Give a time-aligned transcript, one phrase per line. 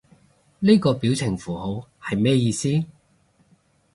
[0.57, 2.85] 呢個表情符號係咩意思？